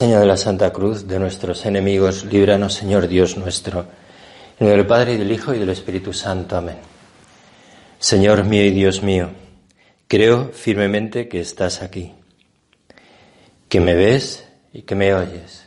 Señor 0.00 0.20
de 0.20 0.26
la 0.26 0.36
Santa 0.36 0.72
Cruz, 0.72 1.08
de 1.08 1.18
nuestros 1.18 1.66
enemigos, 1.66 2.24
líbranos, 2.24 2.72
Señor 2.72 3.08
Dios 3.08 3.36
nuestro. 3.36 3.84
En 4.60 4.68
el 4.68 4.86
Padre 4.86 5.14
y 5.14 5.16
del 5.16 5.32
Hijo 5.32 5.52
y 5.52 5.58
del 5.58 5.70
Espíritu 5.70 6.12
Santo. 6.12 6.56
Amén. 6.56 6.76
Señor 7.98 8.44
mío 8.44 8.62
y 8.64 8.70
Dios 8.70 9.02
mío, 9.02 9.30
creo 10.06 10.50
firmemente 10.52 11.26
que 11.26 11.40
estás 11.40 11.82
aquí, 11.82 12.14
que 13.68 13.80
me 13.80 13.96
ves 13.96 14.48
y 14.72 14.82
que 14.82 14.94
me 14.94 15.12
oyes. 15.12 15.66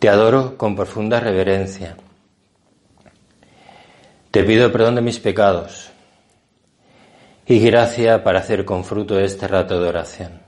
Te 0.00 0.08
adoro 0.08 0.58
con 0.58 0.74
profunda 0.74 1.20
reverencia. 1.20 1.96
Te 4.32 4.42
pido 4.42 4.72
perdón 4.72 4.96
de 4.96 5.02
mis 5.02 5.20
pecados 5.20 5.90
y 7.46 7.60
gracia 7.60 8.24
para 8.24 8.40
hacer 8.40 8.64
con 8.64 8.84
fruto 8.84 9.20
este 9.20 9.46
rato 9.46 9.80
de 9.80 9.88
oración. 9.88 10.47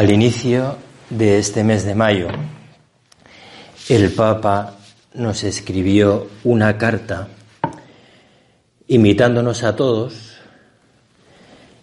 Al 0.00 0.10
inicio 0.10 0.78
de 1.10 1.38
este 1.38 1.62
mes 1.62 1.84
de 1.84 1.94
mayo, 1.94 2.28
el 3.90 4.10
Papa 4.10 4.78
nos 5.12 5.44
escribió 5.44 6.26
una 6.42 6.78
carta 6.78 7.28
invitándonos 8.86 9.62
a 9.62 9.76
todos 9.76 10.38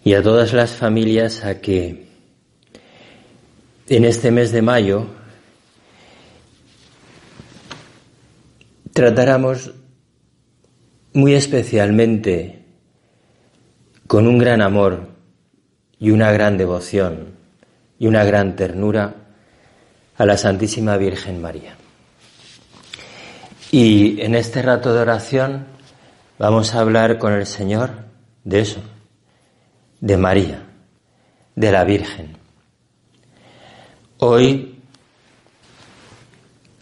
y 0.04 0.16
a 0.16 0.24
todas 0.24 0.54
las 0.54 0.72
familias 0.72 1.44
a 1.46 1.62
que 1.62 2.08
en 3.88 4.04
este 4.04 4.32
mes 4.32 4.52
de 4.52 4.64
mayo 4.64 5.06
tratáramos 8.94 9.76
muy 11.14 11.36
especialmente 11.36 12.66
con 14.08 14.26
un 14.26 14.40
gran 14.40 14.64
amor 14.64 15.08
y 16.00 16.10
una 16.10 16.32
gran 16.32 16.58
devoción 16.58 17.37
y 18.00 18.08
una 18.08 18.24
gran 18.24 18.56
ternura 18.56 19.16
a 20.18 20.26
la 20.26 20.38
Santísima 20.38 20.98
Virgen 20.98 21.42
María. 21.42 21.76
Y 23.72 24.22
en 24.22 24.36
este 24.36 24.62
rato 24.62 24.94
de 24.94 25.02
oración 25.02 25.68
vamos 26.40 26.74
a 26.74 26.80
hablar 26.80 27.18
con 27.18 27.34
el 27.34 27.46
Señor 27.46 27.92
de 28.44 28.62
eso, 28.62 28.82
de 30.00 30.18
María, 30.18 30.64
de 31.56 31.72
la 31.72 31.84
Virgen. 31.84 32.38
Hoy, 34.20 34.80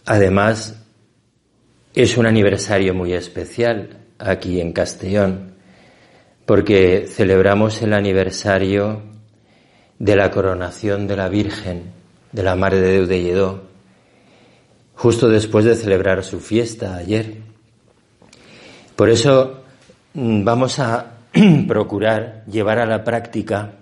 además, 0.04 0.76
es 1.94 2.16
un 2.16 2.26
aniversario 2.26 2.94
muy 2.94 3.12
especial 3.14 3.98
aquí 4.18 4.60
en 4.60 4.72
Castellón, 4.72 5.54
porque 6.44 7.06
celebramos 7.08 7.82
el 7.82 7.92
aniversario 7.92 9.02
de 9.98 10.16
la 10.16 10.30
coronación 10.30 11.06
de 11.06 11.16
la 11.16 11.28
Virgen, 11.28 11.92
de 12.32 12.42
la 12.42 12.54
Madre 12.54 12.80
de 12.80 12.92
Dios 12.92 13.08
de 13.08 13.22
Lledó, 13.22 13.62
justo 14.94 15.28
después 15.28 15.64
de 15.64 15.74
celebrar 15.74 16.24
su 16.24 16.40
fiesta 16.40 16.96
ayer. 16.96 17.38
Por 18.94 19.10
eso 19.10 19.62
mm, 20.14 20.44
vamos 20.44 20.78
a 20.78 21.12
procurar 21.68 22.44
llevar 22.46 22.78
a 22.78 22.86
la 22.86 23.04
práctica 23.04 23.72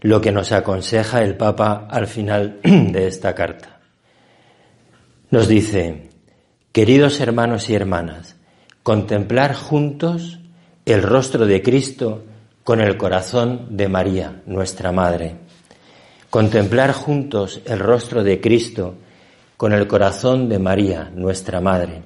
lo 0.00 0.20
que 0.20 0.32
nos 0.32 0.52
aconseja 0.52 1.22
el 1.22 1.36
Papa 1.36 1.86
al 1.88 2.06
final 2.06 2.58
de 2.62 3.06
esta 3.06 3.34
carta. 3.34 3.80
Nos 5.30 5.48
dice, 5.48 6.10
queridos 6.72 7.20
hermanos 7.20 7.70
y 7.70 7.74
hermanas, 7.74 8.36
contemplar 8.82 9.54
juntos 9.54 10.40
el 10.84 11.02
rostro 11.02 11.46
de 11.46 11.62
Cristo 11.62 12.24
con 12.64 12.80
el 12.80 12.96
corazón 12.96 13.76
de 13.76 13.88
María, 13.88 14.42
nuestra 14.46 14.92
Madre. 14.92 15.36
Contemplar 16.30 16.92
juntos 16.92 17.60
el 17.64 17.78
rostro 17.78 18.22
de 18.22 18.40
Cristo 18.40 18.94
con 19.56 19.72
el 19.72 19.86
corazón 19.86 20.48
de 20.48 20.58
María, 20.58 21.10
nuestra 21.14 21.60
Madre. 21.60 22.02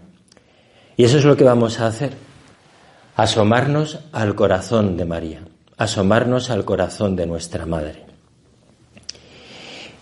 Y 0.96 1.04
eso 1.04 1.18
es 1.18 1.24
lo 1.24 1.36
que 1.36 1.44
vamos 1.44 1.80
a 1.80 1.86
hacer. 1.86 2.12
Asomarnos 3.16 4.00
al 4.12 4.34
corazón 4.34 4.96
de 4.96 5.04
María, 5.04 5.40
asomarnos 5.76 6.50
al 6.50 6.64
corazón 6.64 7.16
de 7.16 7.26
nuestra 7.26 7.66
Madre. 7.66 8.04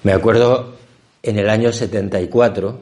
Me 0.03 0.12
acuerdo 0.12 0.76
en 1.22 1.38
el 1.38 1.48
año 1.48 1.72
74, 1.72 2.81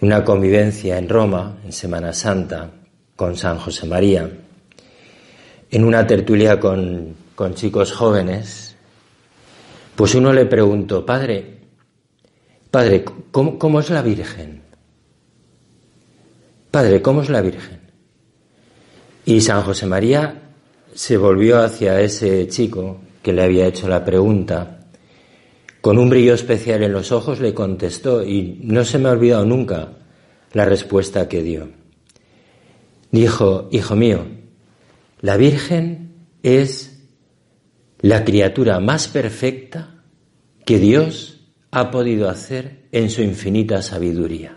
una 0.00 0.24
convivencia 0.24 0.96
en 0.98 1.08
Roma, 1.08 1.58
en 1.64 1.72
Semana 1.72 2.12
Santa, 2.12 2.70
con 3.16 3.36
San 3.36 3.58
José 3.58 3.86
María 3.86 4.30
en 5.70 5.84
una 5.84 6.06
tertulia 6.06 6.58
con, 6.58 7.14
chicos 7.54 7.92
jóvenes, 7.92 8.76
pues 9.96 10.14
uno 10.14 10.32
le 10.32 10.46
preguntó, 10.46 11.04
padre, 11.04 11.58
padre, 12.70 13.04
¿cómo, 13.30 13.58
¿cómo 13.58 13.80
es 13.80 13.90
la 13.90 14.02
Virgen? 14.02 14.62
Padre, 16.70 17.02
¿cómo 17.02 17.22
es 17.22 17.30
la 17.30 17.40
Virgen? 17.40 17.80
Y 19.24 19.40
San 19.40 19.62
José 19.62 19.86
María 19.86 20.42
se 20.94 21.16
volvió 21.16 21.60
hacia 21.62 22.00
ese 22.00 22.48
chico 22.48 23.00
que 23.22 23.32
le 23.32 23.42
había 23.42 23.66
hecho 23.66 23.88
la 23.88 24.04
pregunta. 24.04 24.80
Con 25.80 25.98
un 25.98 26.08
brillo 26.08 26.34
especial 26.34 26.82
en 26.82 26.92
los 26.92 27.12
ojos 27.12 27.40
le 27.40 27.54
contestó 27.54 28.24
y 28.24 28.58
no 28.62 28.84
se 28.84 28.98
me 28.98 29.08
ha 29.08 29.12
olvidado 29.12 29.44
nunca 29.44 29.90
la 30.52 30.64
respuesta 30.64 31.28
que 31.28 31.42
dio. 31.42 31.68
Dijo, 33.10 33.68
hijo 33.70 33.96
mío, 33.96 34.37
la 35.20 35.36
Virgen 35.36 36.14
es 36.42 37.04
la 38.00 38.24
criatura 38.24 38.78
más 38.80 39.08
perfecta 39.08 40.02
que 40.64 40.78
Dios 40.78 41.40
ha 41.70 41.90
podido 41.90 42.28
hacer 42.28 42.84
en 42.92 43.10
su 43.10 43.22
infinita 43.22 43.82
sabiduría. 43.82 44.56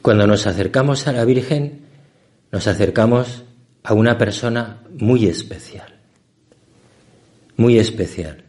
Cuando 0.00 0.26
nos 0.26 0.46
acercamos 0.46 1.06
a 1.06 1.12
la 1.12 1.24
Virgen, 1.24 1.86
nos 2.50 2.66
acercamos 2.66 3.44
a 3.82 3.92
una 3.92 4.16
persona 4.16 4.82
muy 4.98 5.26
especial, 5.26 6.00
muy 7.56 7.78
especial. 7.78 8.44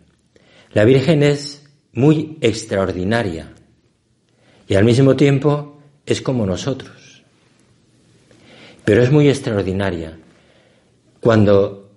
La 0.71 0.85
Virgen 0.85 1.23
es 1.23 1.69
muy 1.91 2.37
extraordinaria 2.41 3.53
y 4.67 4.75
al 4.75 4.85
mismo 4.85 5.15
tiempo 5.15 5.81
es 6.05 6.21
como 6.21 6.45
nosotros 6.45 6.96
pero 8.87 9.03
es 9.03 9.11
muy 9.11 9.27
extraordinaria. 9.27 10.17
Cuando 11.19 11.91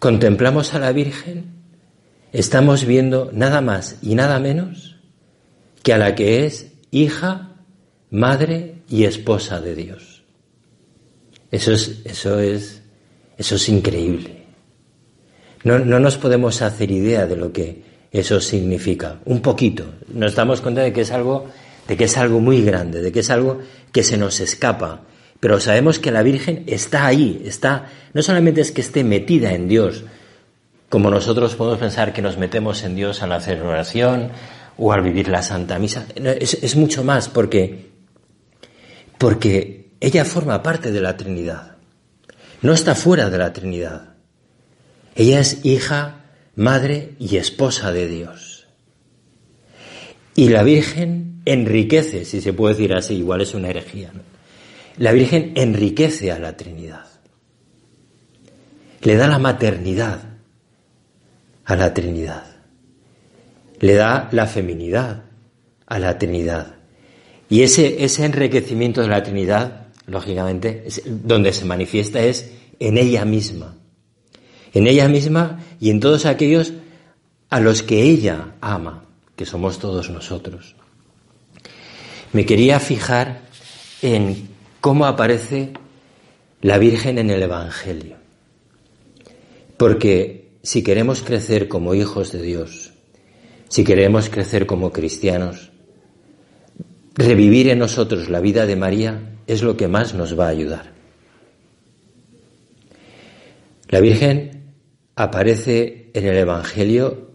contemplamos 0.00 0.74
a 0.74 0.80
la 0.80 0.90
Virgen, 0.90 1.44
estamos 2.32 2.84
viendo 2.84 3.30
nada 3.32 3.60
más 3.60 3.96
y 4.02 4.16
nada 4.16 4.40
menos 4.40 4.96
que 5.84 5.92
a 5.92 5.98
la 5.98 6.16
que 6.16 6.44
es 6.44 6.72
hija, 6.90 7.52
madre 8.10 8.82
y 8.88 9.04
esposa 9.04 9.60
de 9.60 9.76
Dios. 9.76 10.24
Eso 11.52 11.70
es, 11.70 12.00
eso 12.04 12.40
es, 12.40 12.82
eso 13.38 13.54
es 13.54 13.68
increíble. 13.68 14.46
No, 15.62 15.78
no 15.78 16.00
nos 16.00 16.16
podemos 16.16 16.62
hacer 16.62 16.90
idea 16.90 17.28
de 17.28 17.36
lo 17.36 17.52
que 17.52 17.80
eso 18.10 18.40
significa. 18.40 19.20
Un 19.24 19.40
poquito. 19.40 19.84
Nos 20.12 20.34
damos 20.34 20.60
cuenta 20.60 20.80
de 20.80 20.92
que 20.92 21.02
es 21.02 21.12
algo, 21.12 21.46
de 21.86 21.96
que 21.96 22.06
es 22.06 22.18
algo 22.18 22.40
muy 22.40 22.60
grande, 22.64 23.00
de 23.00 23.12
que 23.12 23.20
es 23.20 23.30
algo 23.30 23.60
que 23.92 24.02
se 24.02 24.16
nos 24.16 24.40
escapa, 24.40 25.04
pero 25.44 25.60
sabemos 25.60 25.98
que 25.98 26.10
la 26.10 26.22
Virgen 26.22 26.64
está 26.66 27.04
ahí, 27.04 27.42
está, 27.44 27.90
no 28.14 28.22
solamente 28.22 28.62
es 28.62 28.72
que 28.72 28.80
esté 28.80 29.04
metida 29.04 29.52
en 29.52 29.68
Dios, 29.68 30.04
como 30.88 31.10
nosotros 31.10 31.54
podemos 31.54 31.78
pensar 31.78 32.14
que 32.14 32.22
nos 32.22 32.38
metemos 32.38 32.82
en 32.82 32.96
Dios 32.96 33.22
al 33.22 33.30
hacer 33.30 33.60
oración 33.60 34.30
o 34.78 34.90
al 34.90 35.02
vivir 35.02 35.28
la 35.28 35.42
Santa 35.42 35.78
Misa. 35.78 36.06
Es, 36.16 36.76
mucho 36.76 37.04
más 37.04 37.28
porque, 37.28 37.90
porque 39.18 39.90
ella 40.00 40.24
forma 40.24 40.62
parte 40.62 40.90
de 40.90 41.02
la 41.02 41.14
Trinidad. 41.18 41.76
No 42.62 42.72
está 42.72 42.94
fuera 42.94 43.28
de 43.28 43.36
la 43.36 43.52
Trinidad. 43.52 44.14
Ella 45.14 45.40
es 45.40 45.62
hija, 45.62 46.24
madre 46.56 47.16
y 47.18 47.36
esposa 47.36 47.92
de 47.92 48.08
Dios. 48.08 48.66
Y 50.36 50.48
la 50.48 50.62
Virgen 50.62 51.42
enriquece, 51.44 52.24
si 52.24 52.40
se 52.40 52.54
puede 52.54 52.76
decir 52.76 52.94
así, 52.94 53.16
igual 53.16 53.42
es 53.42 53.52
una 53.52 53.68
herejía. 53.68 54.10
La 54.96 55.12
Virgen 55.12 55.52
enriquece 55.56 56.30
a 56.30 56.38
la 56.38 56.56
Trinidad. 56.56 57.06
Le 59.02 59.16
da 59.16 59.26
la 59.26 59.38
maternidad 59.38 60.20
a 61.64 61.76
la 61.76 61.92
Trinidad. 61.92 62.44
Le 63.80 63.94
da 63.94 64.28
la 64.30 64.46
feminidad 64.46 65.24
a 65.86 65.98
la 65.98 66.16
Trinidad. 66.18 66.76
Y 67.50 67.62
ese, 67.62 68.04
ese 68.04 68.24
enriquecimiento 68.24 69.00
de 69.02 69.08
la 69.08 69.22
Trinidad, 69.22 69.88
lógicamente, 70.06 70.86
donde 71.06 71.52
se 71.52 71.64
manifiesta 71.64 72.20
es 72.20 72.50
en 72.78 72.96
ella 72.96 73.24
misma. 73.24 73.76
En 74.72 74.86
ella 74.86 75.08
misma 75.08 75.60
y 75.80 75.90
en 75.90 76.00
todos 76.00 76.24
aquellos 76.24 76.72
a 77.50 77.60
los 77.60 77.82
que 77.82 78.02
ella 78.02 78.54
ama, 78.60 79.04
que 79.36 79.44
somos 79.44 79.78
todos 79.78 80.10
nosotros. 80.10 80.76
Me 82.32 82.46
quería 82.46 82.80
fijar 82.80 83.42
en 84.02 84.53
cómo 84.84 85.06
aparece 85.06 85.72
la 86.60 86.76
Virgen 86.76 87.16
en 87.16 87.30
el 87.30 87.42
Evangelio. 87.42 88.16
Porque 89.78 90.50
si 90.62 90.84
queremos 90.84 91.22
crecer 91.22 91.68
como 91.68 91.94
hijos 91.94 92.32
de 92.32 92.42
Dios, 92.42 92.92
si 93.70 93.82
queremos 93.82 94.28
crecer 94.28 94.66
como 94.66 94.92
cristianos, 94.92 95.70
revivir 97.14 97.70
en 97.70 97.78
nosotros 97.78 98.28
la 98.28 98.40
vida 98.40 98.66
de 98.66 98.76
María 98.76 99.38
es 99.46 99.62
lo 99.62 99.74
que 99.78 99.88
más 99.88 100.12
nos 100.12 100.38
va 100.38 100.48
a 100.48 100.50
ayudar. 100.50 100.92
La 103.88 104.00
Virgen 104.00 104.74
aparece 105.16 106.10
en 106.12 106.26
el 106.26 106.36
Evangelio 106.36 107.30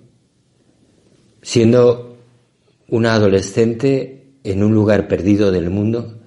siendo 1.41 2.15
una 2.89 3.15
adolescente 3.15 4.35
en 4.43 4.61
un 4.61 4.71
lugar 4.71 5.07
perdido 5.07 5.51
del 5.51 5.71
mundo, 5.71 6.18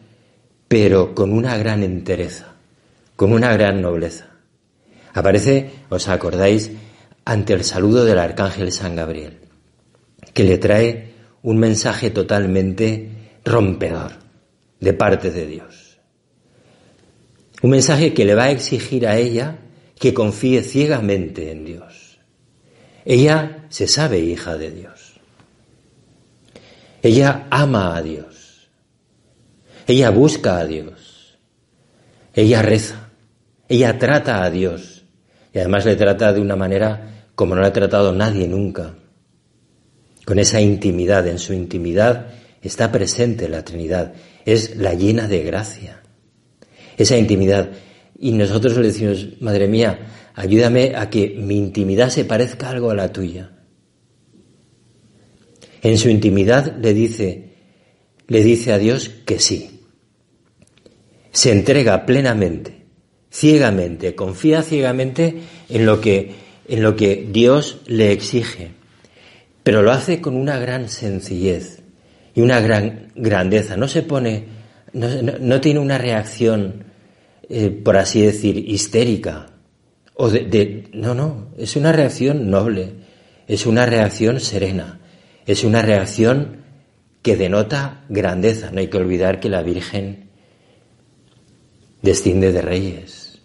pero 0.73 1.15
con 1.15 1.35
una 1.35 1.59
gran 1.59 1.83
entereza, 1.83 2.55
con 3.15 3.35
una 3.35 3.53
gran 3.53 3.83
nobleza. 3.83 4.31
Aparece, 5.13 5.71
os 5.91 6.09
acordáis, 6.09 6.71
ante 7.27 7.53
el 7.53 7.63
saludo 7.63 8.07
del 8.07 8.19
arcángel 8.19 8.73
San 8.73 8.97
Gabriel, 8.97 9.41
que 10.33 10.45
le 10.45 10.57
trae 10.57 11.13
un 11.43 11.59
mensaje 11.59 12.09
totalmente 12.09 13.11
rompedor 13.45 14.13
de 14.81 14.95
parte 14.95 15.31
de 15.31 15.47
Dios. 15.47 15.99
Un 17.61 17.69
mensaje 17.69 18.15
que 18.15 18.25
le 18.25 18.35
va 18.35 18.45
a 18.45 18.51
exigir 18.51 19.07
a 19.07 19.19
ella 19.19 19.59
que 19.99 20.15
confíe 20.15 20.63
ciegamente 20.63 21.53
en 21.53 21.67
Dios. 21.67 22.19
Ella 23.05 23.67
se 23.69 23.87
sabe 23.87 24.21
hija 24.21 24.57
de 24.57 24.71
Dios. 24.71 25.21
Ella 27.03 27.47
ama 27.51 27.95
a 27.95 28.01
Dios. 28.01 28.32
Ella 29.87 30.11
busca 30.11 30.59
a 30.59 30.67
Dios. 30.67 31.39
Ella 32.35 32.63
reza. 32.63 33.11
Ella 33.69 33.99
trata 33.99 34.43
a 34.43 34.51
Dios. 34.51 35.05
Y 35.53 35.59
además 35.59 35.85
le 35.85 35.97
trata 35.97 36.33
de 36.33 36.41
una 36.41 36.57
manera 36.57 37.27
como 37.35 37.55
no 37.55 37.61
la 37.61 37.69
ha 37.69 37.73
tratado 37.73 38.13
nadie 38.13 38.47
nunca. 38.49 38.95
Con 40.25 40.39
esa 40.39 40.61
intimidad. 40.61 41.27
En 41.27 41.39
su 41.39 41.53
intimidad 41.53 42.29
está 42.63 42.93
presente 42.93 43.49
la 43.49 43.65
Trinidad. 43.65 44.15
Es 44.45 44.77
la 44.77 44.95
llena 44.95 45.29
de 45.29 45.43
gracia. 45.43 46.03
Esa 46.97 47.17
intimidad. 47.17 47.71
Y 48.19 48.33
nosotros 48.33 48.77
le 48.77 48.89
decimos, 48.89 49.41
Madre 49.41 49.67
mía, 49.67 49.99
ayúdame 50.35 50.95
a 50.97 51.11
que 51.11 51.31
mi 51.31 51.59
intimidad 51.59 52.09
se 52.11 52.25
parezca 52.25 52.71
algo 52.71 52.91
a 52.91 52.95
la 52.95 53.13
tuya. 53.13 53.51
En 55.83 55.99
su 55.99 56.09
intimidad 56.09 56.77
le 56.81 56.95
dice, 56.95 57.52
le 58.33 58.43
dice 58.43 58.73
a 58.73 58.79
Dios 58.79 59.11
que 59.27 59.39
sí. 59.39 59.81
Se 61.33 61.53
entrega 61.53 62.07
plenamente, 62.07 62.87
ciegamente, 63.31 64.15
confía 64.15 64.63
ciegamente 64.63 65.35
en 65.69 65.85
lo 65.85 66.01
que, 66.01 66.33
en 66.67 66.83
lo 66.83 66.97
que 66.97 67.29
Dios 67.31 67.83
le 67.87 68.13
exige. 68.13 68.71
Pero 69.63 69.83
lo 69.83 69.93
hace 69.93 70.23
con 70.23 70.35
una 70.35 70.59
gran 70.59 70.89
sencillez 70.89 71.83
y 72.35 72.41
una 72.41 72.61
gran 72.61 73.13
grandeza. 73.15 73.77
No 73.77 73.87
se 73.87 74.03
pone, 74.03 74.45
no, 74.95 75.09
no 75.39 75.61
tiene 75.61 75.81
una 75.81 75.99
reacción 75.99 76.85
eh, 77.55 77.69
por 77.69 77.99
así 77.99 78.23
decir, 78.23 78.57
histérica. 78.57 79.49
O 80.15 80.31
de, 80.31 80.89
no, 80.95 81.15
no, 81.15 81.49
es 81.59 81.77
una 81.77 81.93
reacción 81.93 82.49
noble, 82.49 82.95
es 83.47 83.67
una 83.67 83.85
reacción 83.85 84.41
serena, 84.41 85.01
es 85.45 85.63
una 85.63 85.83
reacción 85.83 86.62
que 87.23 87.37
denota 87.37 88.05
grandeza. 88.09 88.71
No 88.71 88.81
hay 88.81 88.89
que 88.89 88.99
olvidar 88.99 89.41
que 89.41 89.49
la 89.49 89.63
Virgen 89.63 90.29
desciende 92.03 92.53
de 92.53 92.63
reyes, 92.63 93.41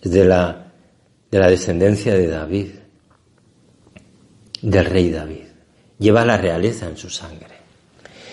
es 0.00 0.10
de 0.12 0.24
la, 0.24 0.72
de 1.30 1.38
la 1.38 1.50
descendencia 1.50 2.14
de 2.14 2.28
David, 2.28 2.68
del 4.62 4.84
rey 4.84 5.10
David. 5.10 5.46
Lleva 5.98 6.24
la 6.24 6.36
realeza 6.36 6.88
en 6.88 6.96
su 6.96 7.10
sangre 7.10 7.56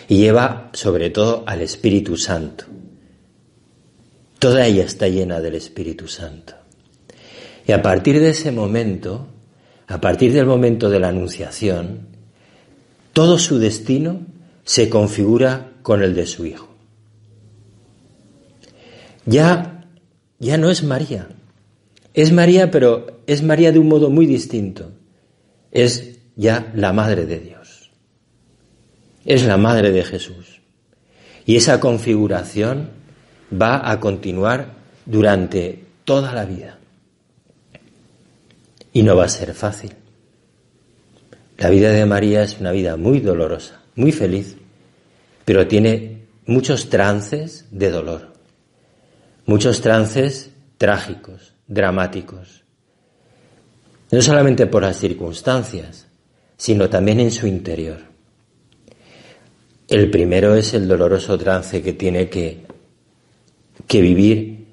y 0.07 0.17
lleva 0.17 0.69
sobre 0.73 1.09
todo 1.09 1.44
al 1.47 1.61
Espíritu 1.61 2.15
Santo. 2.15 2.65
Toda 4.38 4.67
ella 4.67 4.83
está 4.83 5.07
llena 5.07 5.39
del 5.39 5.55
Espíritu 5.55 6.07
Santo. 6.07 6.53
Y 7.65 7.71
a 7.71 7.81
partir 7.81 8.19
de 8.19 8.31
ese 8.31 8.51
momento, 8.51 9.27
a 9.88 10.01
partir 10.01 10.33
del 10.33 10.45
momento 10.45 10.89
de 10.89 11.00
la 11.00 11.07
Anunciación, 11.07 12.07
todo 13.13 13.39
su 13.39 13.57
destino 13.57 14.32
se 14.63 14.89
configura 14.89 15.74
con 15.81 16.04
el 16.04 16.15
de 16.15 16.25
su 16.25 16.45
Hijo. 16.45 16.69
Ya, 19.25 19.86
ya 20.39 20.57
no 20.57 20.69
es 20.69 20.83
María. 20.83 21.27
Es 22.13 22.31
María, 22.31 22.69
pero 22.71 23.21
es 23.25 23.42
María 23.42 23.71
de 23.71 23.80
un 23.80 23.88
modo 23.88 24.10
muy 24.10 24.25
distinto. 24.25 24.92
Es 25.71 26.19
ya 26.36 26.71
la 26.75 26.94
Madre 26.94 27.25
de 27.25 27.39
Dios. 27.39 27.92
Es 29.25 29.46
la 29.46 29.58
Madre 29.58 29.91
de 29.91 30.03
Jesús. 30.03 30.62
Y 31.46 31.55
esa 31.55 31.79
configuración 31.79 32.89
va 33.51 33.89
a 33.89 34.00
continuar 34.00 34.74
durante 35.05 35.84
toda 36.05 36.34
la 36.34 36.46
vida. 36.46 36.77
Y 38.91 39.03
no 39.03 39.15
va 39.15 39.25
a 39.25 39.29
ser 39.29 39.53
fácil. 39.53 39.93
La 41.58 41.70
vida 41.70 41.91
de 41.91 42.05
María 42.05 42.43
es 42.43 42.60
una 42.60 42.72
vida 42.72 42.98
muy 42.98 43.20
dolorosa, 43.20 43.82
muy 43.95 44.12
feliz, 44.12 44.55
pero 45.45 45.67
tiene 45.67 46.25
muchos 46.45 46.89
trances 46.89 47.65
de 47.71 47.89
dolor, 47.89 48.33
muchos 49.45 49.81
trances 49.81 50.51
trágicos, 50.77 51.53
dramáticos. 51.67 52.63
No 54.12 54.21
solamente 54.21 54.67
por 54.67 54.83
las 54.83 54.97
circunstancias, 54.97 56.07
sino 56.57 56.89
también 56.89 57.19
en 57.19 57.31
su 57.31 57.47
interior. 57.47 58.00
El 59.88 60.12
primero 60.12 60.55
es 60.55 60.73
el 60.73 60.88
doloroso 60.88 61.38
trance 61.38 61.81
que 61.81 61.93
tiene 61.93 62.29
que 62.29 62.63
que 63.88 64.01
vivir 64.01 64.67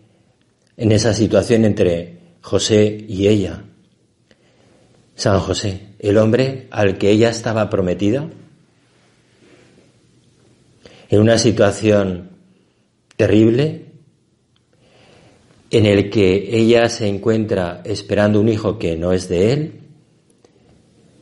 en 0.76 0.92
esa 0.92 1.14
situación 1.14 1.64
entre 1.64 2.18
José 2.40 3.04
y 3.08 3.28
ella. 3.28 3.64
San 5.14 5.40
José, 5.40 5.94
el 5.98 6.16
hombre 6.16 6.68
al 6.70 6.96
que 6.96 7.10
ella 7.10 7.28
estaba 7.28 7.68
prometida, 7.68 8.28
en 11.10 11.20
una 11.20 11.36
situación 11.36 12.30
terrible, 13.16 13.84
en 15.70 15.86
el 15.86 16.08
que 16.08 16.56
ella 16.56 16.88
se 16.88 17.06
encuentra 17.06 17.82
esperando 17.84 18.40
un 18.40 18.48
hijo 18.48 18.78
que 18.78 18.96
no 18.96 19.12
es 19.12 19.28
de 19.28 19.52
él, 19.52 19.80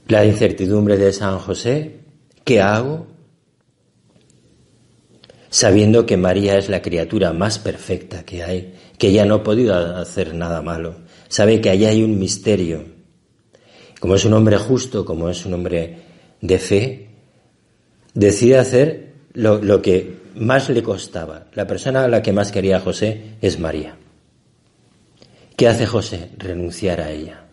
la 0.07 0.25
incertidumbre 0.25 0.97
de 0.97 1.13
San 1.13 1.39
José, 1.39 2.01
¿qué 2.45 2.61
hago? 2.61 3.09
sabiendo 5.51 6.07
que 6.07 6.17
María 6.17 6.59
es 6.59 6.69
la 6.69 6.83
criatura 6.83 7.33
más 7.33 7.59
perfecta 7.59 8.25
que 8.25 8.43
hay, 8.43 8.75
que 8.99 9.09
ella 9.09 9.25
no 9.25 9.37
ha 9.37 9.43
podido 9.43 9.75
hacer 9.75 10.35
nada 10.35 10.63
malo, 10.63 10.97
sabe 11.29 11.61
que 11.61 11.71
allá 11.71 11.89
hay 11.89 12.03
un 12.03 12.19
misterio. 12.19 12.85
Como 14.01 14.15
es 14.15 14.25
un 14.25 14.35
hombre 14.35 14.57
justo, 14.59 15.05
como 15.05 15.29
es 15.29 15.45
un 15.45 15.55
hombre 15.55 15.99
de 16.41 16.59
fe, 16.59 17.09
decide 18.15 18.59
hacer 18.59 19.08
lo, 19.35 19.83
que 19.83 20.19
más 20.35 20.69
le 20.71 20.83
costaba. 20.83 21.47
La 21.55 21.67
persona 21.67 22.05
a 22.05 22.09
la 22.09 22.23
que 22.23 22.33
más 22.33 22.53
quería 22.53 22.81
José 22.81 23.37
es 23.41 23.59
María. 23.59 23.97
¿Qué 25.57 25.69
hace 25.69 25.87
José? 25.87 26.31
Renunciar 26.37 27.01
a 27.01 27.11
ella. 27.11 27.45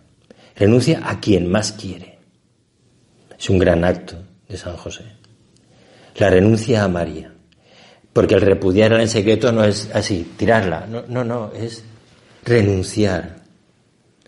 renuncia 0.56 1.02
a 1.04 1.20
quien 1.20 1.50
más 1.50 1.74
quiere. 1.74 2.20
Es 3.38 3.50
un 3.50 3.60
gran 3.60 3.84
acto 3.84 4.16
de 4.48 4.58
San 4.58 4.78
José. 4.78 5.04
La 6.18 6.30
renuncia 6.30 6.84
a 6.84 6.88
María. 6.88 7.34
Porque 8.14 8.36
el 8.36 8.42
repudiarla 8.42 9.02
en 9.02 9.10
secreto 9.10 9.52
no 9.52 9.66
es 9.66 9.90
así, 9.94 10.32
tirarla. 10.38 10.88
No, 10.88 11.04
no, 11.10 11.26
no, 11.26 11.52
es 11.54 11.84
renunciar. 12.46 13.44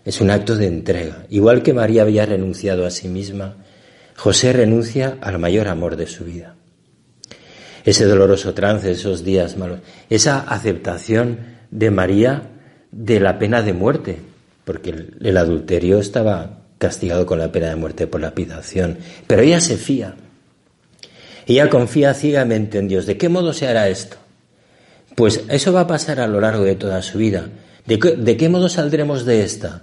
Es 0.04 0.20
un 0.20 0.30
acto 0.30 0.56
de 0.56 0.66
entrega. 0.66 1.24
Igual 1.30 1.62
que 1.62 1.72
María 1.72 2.02
había 2.02 2.26
renunciado 2.26 2.84
a 2.84 2.90
sí 2.90 3.08
misma, 3.08 3.56
José 4.16 4.52
renuncia 4.52 5.16
al 5.22 5.38
mayor 5.38 5.68
amor 5.68 5.96
de 5.96 6.06
su 6.06 6.24
vida. 6.24 6.57
Ese 7.88 8.04
doloroso 8.04 8.52
trance, 8.52 8.90
esos 8.90 9.24
días 9.24 9.56
malos, 9.56 9.78
esa 10.10 10.40
aceptación 10.40 11.38
de 11.70 11.90
María 11.90 12.50
de 12.92 13.18
la 13.18 13.38
pena 13.38 13.62
de 13.62 13.72
muerte, 13.72 14.18
porque 14.66 14.90
el, 14.90 15.36
adulterio 15.38 15.98
estaba 15.98 16.58
castigado 16.76 17.24
con 17.24 17.38
la 17.38 17.50
pena 17.50 17.70
de 17.70 17.76
muerte 17.76 18.06
por 18.06 18.20
lapidación, 18.20 18.98
pero 19.26 19.40
ella 19.40 19.58
se 19.62 19.78
fía. 19.78 20.16
Ella 21.46 21.70
confía 21.70 22.12
ciegamente 22.12 22.76
en 22.76 22.88
Dios. 22.88 23.06
¿De 23.06 23.16
qué 23.16 23.30
modo 23.30 23.54
se 23.54 23.66
hará 23.66 23.88
esto? 23.88 24.18
Pues 25.14 25.44
eso 25.48 25.72
va 25.72 25.80
a 25.80 25.86
pasar 25.86 26.20
a 26.20 26.26
lo 26.26 26.42
largo 26.42 26.64
de 26.64 26.74
toda 26.74 27.00
su 27.00 27.16
vida. 27.16 27.48
¿De 27.86 27.98
qué, 27.98 28.16
de 28.16 28.36
qué 28.36 28.50
modo 28.50 28.68
saldremos 28.68 29.24
de 29.24 29.44
esta? 29.44 29.80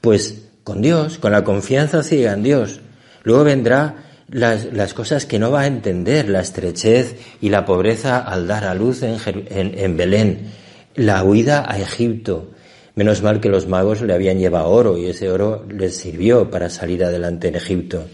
Pues 0.00 0.48
con 0.64 0.82
Dios, 0.82 1.18
con 1.18 1.30
la 1.30 1.44
confianza 1.44 2.02
ciega 2.02 2.32
en 2.32 2.42
Dios. 2.42 2.80
Luego 3.22 3.44
vendrá 3.44 4.05
las, 4.28 4.94
cosas 4.94 5.26
que 5.26 5.38
no 5.38 5.50
va 5.50 5.62
a 5.62 5.66
entender, 5.66 6.28
la 6.28 6.40
estrechez 6.40 7.16
y 7.40 7.48
la 7.48 7.64
pobreza 7.64 8.18
al 8.18 8.46
dar 8.46 8.64
a 8.64 8.74
luz 8.74 9.02
en, 9.02 9.18
en, 9.26 9.78
en 9.78 9.96
Belén, 9.96 10.50
la 10.94 11.22
huida 11.22 11.64
a 11.70 11.78
Egipto, 11.78 12.50
Menos 12.96 13.22
mal 13.22 13.42
que 13.42 13.50
los 13.50 13.68
magos 13.68 14.00
le 14.00 14.14
habían 14.14 14.38
llevado 14.38 14.70
oro 14.70 14.96
y 14.96 15.04
ese 15.04 15.28
oro 15.28 15.66
les 15.68 15.98
sirvió 15.98 16.50
para 16.50 16.70
salir 16.70 17.04
adelante 17.04 17.48
en 17.48 17.56
Egipto. 17.56 18.06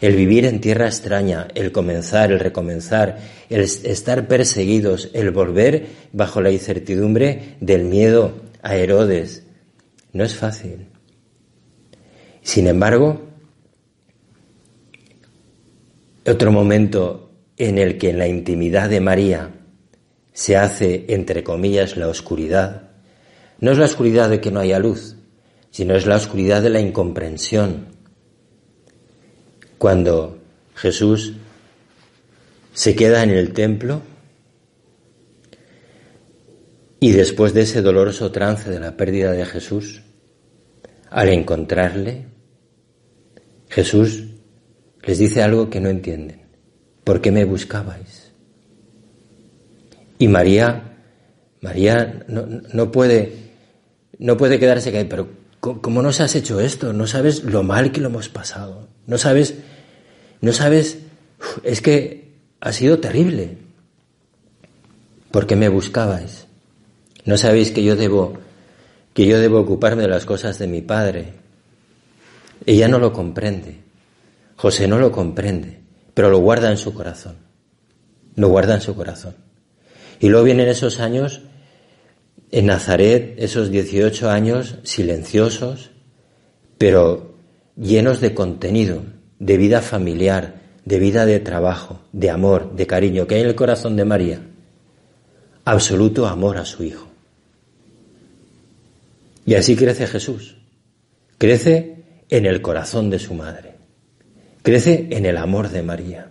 El 0.00 0.16
vivir 0.16 0.46
en 0.46 0.62
tierra 0.62 0.86
extraña, 0.86 1.46
el 1.54 1.72
comenzar, 1.72 2.32
el 2.32 2.40
recomenzar, 2.40 3.18
el 3.50 3.60
estar 3.60 4.26
perseguidos, 4.28 5.10
el 5.12 5.30
volver 5.30 5.88
bajo 6.14 6.40
la 6.40 6.50
incertidumbre 6.50 7.56
del 7.60 7.84
miedo 7.84 8.32
a 8.62 8.76
Herodes, 8.76 9.42
no 10.14 10.24
es 10.24 10.34
fácil. 10.34 10.86
Sin 12.40 12.66
embargo, 12.66 13.29
otro 16.30 16.52
momento 16.52 17.30
en 17.56 17.78
el 17.78 17.98
que 17.98 18.10
en 18.10 18.18
la 18.18 18.26
intimidad 18.26 18.88
de 18.88 19.00
María 19.00 19.50
se 20.32 20.56
hace, 20.56 21.04
entre 21.08 21.44
comillas, 21.44 21.96
la 21.96 22.08
oscuridad, 22.08 22.90
no 23.60 23.72
es 23.72 23.78
la 23.78 23.84
oscuridad 23.84 24.30
de 24.30 24.40
que 24.40 24.50
no 24.50 24.60
haya 24.60 24.78
luz, 24.78 25.16
sino 25.70 25.94
es 25.94 26.06
la 26.06 26.16
oscuridad 26.16 26.62
de 26.62 26.70
la 26.70 26.80
incomprensión. 26.80 27.88
Cuando 29.76 30.38
Jesús 30.74 31.34
se 32.72 32.94
queda 32.94 33.22
en 33.22 33.30
el 33.30 33.52
templo 33.52 34.02
y 36.98 37.12
después 37.12 37.52
de 37.52 37.62
ese 37.62 37.82
doloroso 37.82 38.32
trance 38.32 38.70
de 38.70 38.80
la 38.80 38.96
pérdida 38.96 39.32
de 39.32 39.44
Jesús, 39.44 40.02
al 41.10 41.28
encontrarle, 41.28 42.26
Jesús 43.68 44.29
les 45.02 45.18
dice 45.18 45.42
algo 45.42 45.70
que 45.70 45.80
no 45.80 45.88
entienden. 45.88 46.42
¿Por 47.04 47.20
qué 47.20 47.30
me 47.30 47.44
buscabais? 47.44 48.32
Y 50.18 50.28
María, 50.28 50.98
María 51.60 52.24
no, 52.28 52.92
puede 52.92 53.32
no 54.18 54.36
puede 54.36 54.58
quedarse 54.58 54.96
ahí, 54.96 55.06
pero 55.06 55.28
¿cómo 55.60 56.02
nos 56.02 56.20
has 56.20 56.34
hecho 56.36 56.60
esto? 56.60 56.92
No 56.92 57.06
sabes 57.06 57.44
lo 57.44 57.62
mal 57.62 57.90
que 57.90 58.00
lo 58.00 58.08
hemos 58.08 58.28
pasado. 58.28 58.88
No 59.06 59.16
sabes, 59.16 59.54
no 60.42 60.52
sabes, 60.52 60.98
es 61.64 61.80
que 61.80 62.34
ha 62.60 62.72
sido 62.72 62.98
terrible. 62.98 63.56
¿Por 65.30 65.46
qué 65.46 65.56
me 65.56 65.68
buscabais? 65.68 66.46
No 67.24 67.38
sabéis 67.38 67.70
que 67.70 67.82
yo 67.82 67.96
debo, 67.96 68.34
que 69.14 69.26
yo 69.26 69.38
debo 69.38 69.60
ocuparme 69.60 70.02
de 70.02 70.08
las 70.08 70.26
cosas 70.26 70.58
de 70.58 70.66
mi 70.66 70.82
padre. 70.82 71.32
Ella 72.66 72.88
no 72.88 72.98
lo 72.98 73.12
comprende. 73.12 73.89
José 74.60 74.86
no 74.86 74.98
lo 74.98 75.10
comprende, 75.10 75.80
pero 76.12 76.28
lo 76.28 76.40
guarda 76.40 76.70
en 76.70 76.76
su 76.76 76.92
corazón. 76.92 77.36
Lo 78.36 78.48
guarda 78.48 78.74
en 78.74 78.82
su 78.82 78.94
corazón. 78.94 79.34
Y 80.20 80.28
luego 80.28 80.44
vienen 80.44 80.68
esos 80.68 81.00
años 81.00 81.40
en 82.50 82.66
Nazaret 82.66 83.36
esos 83.38 83.70
18 83.70 84.28
años 84.28 84.76
silenciosos, 84.82 85.92
pero 86.76 87.36
llenos 87.74 88.20
de 88.20 88.34
contenido, 88.34 89.02
de 89.38 89.56
vida 89.56 89.80
familiar, 89.80 90.60
de 90.84 90.98
vida 90.98 91.24
de 91.24 91.40
trabajo, 91.40 92.02
de 92.12 92.28
amor, 92.28 92.76
de 92.76 92.86
cariño, 92.86 93.26
que 93.26 93.36
hay 93.36 93.40
en 93.40 93.46
el 93.46 93.54
corazón 93.54 93.96
de 93.96 94.04
María. 94.04 94.42
Absoluto 95.64 96.26
amor 96.26 96.58
a 96.58 96.66
su 96.66 96.84
Hijo. 96.84 97.08
Y 99.46 99.54
así 99.54 99.74
crece 99.74 100.06
Jesús. 100.06 100.58
Crece 101.38 102.04
en 102.28 102.44
el 102.44 102.60
corazón 102.60 103.08
de 103.08 103.18
su 103.18 103.32
madre. 103.32 103.69
Crece 104.62 105.08
en 105.10 105.26
el 105.26 105.36
amor 105.36 105.70
de 105.70 105.82
María. 105.82 106.28